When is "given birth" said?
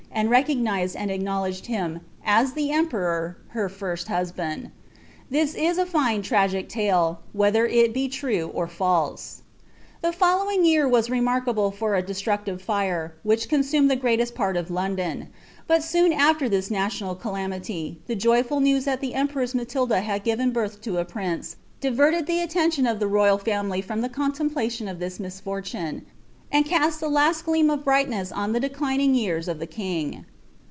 20.25-20.81